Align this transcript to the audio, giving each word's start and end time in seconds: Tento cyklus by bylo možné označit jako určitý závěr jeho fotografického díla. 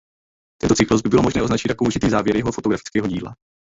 Tento 0.61 0.73
cyklus 0.75 1.01
by 1.01 1.09
bylo 1.09 1.23
možné 1.23 1.41
označit 1.41 1.69
jako 1.69 1.85
určitý 1.85 2.09
závěr 2.09 2.35
jeho 2.35 2.51
fotografického 2.51 3.07
díla. 3.07 3.33